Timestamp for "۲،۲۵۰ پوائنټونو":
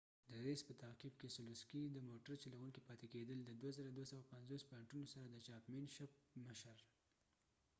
3.61-5.05